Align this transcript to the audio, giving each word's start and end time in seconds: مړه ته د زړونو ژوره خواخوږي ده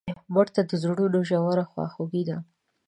مړه 0.33 0.49
ته 0.55 0.61
د 0.69 0.71
زړونو 0.83 1.19
ژوره 1.29 1.63
خواخوږي 1.71 2.23
ده 2.29 2.37